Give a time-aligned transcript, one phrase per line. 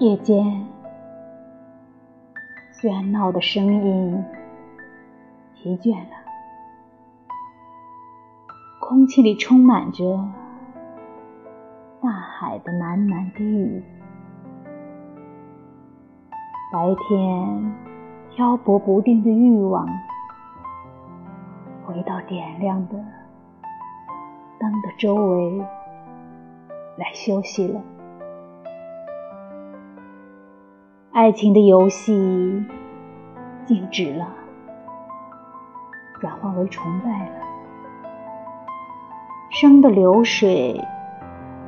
[0.00, 0.66] 夜间，
[2.72, 4.24] 喧闹的声音
[5.54, 6.10] 疲倦了，
[8.80, 10.04] 空气里充满着
[12.02, 13.84] 大海的喃喃低语。
[16.72, 17.72] 白天
[18.34, 19.86] 漂泊不定的欲望，
[21.86, 22.94] 回到点亮的
[24.58, 25.58] 灯的周围
[26.96, 27.80] 来休息了。
[31.14, 32.12] 爱情的游戏
[33.64, 34.34] 静止了，
[36.20, 37.36] 转化为崇拜了。
[39.48, 40.84] 生的流水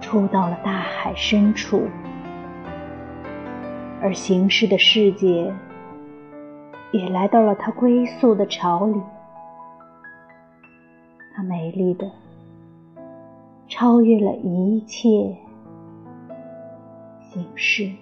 [0.00, 1.84] 出到了大海深处，
[4.02, 5.54] 而形式的世界
[6.90, 9.00] 也来到了它归宿的巢里。
[11.36, 12.10] 它美丽的
[13.68, 15.08] 超越了一切
[17.30, 17.92] 形式。